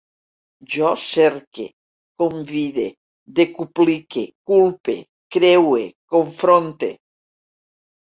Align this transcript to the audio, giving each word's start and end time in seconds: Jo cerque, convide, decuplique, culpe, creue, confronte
Jo 0.75 0.87
cerque, 0.99 1.65
convide, 2.21 2.85
decuplique, 3.39 4.23
culpe, 4.53 4.95
creue, 5.37 5.83
confronte 6.15 6.89